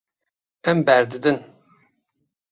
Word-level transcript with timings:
Em 0.71 0.79
berdidin. 0.87 1.37